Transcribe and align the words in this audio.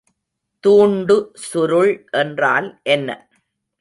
தூண்டுசுருள் 0.63 1.93
என்றால் 2.11 2.69
என்ன? 2.87 3.09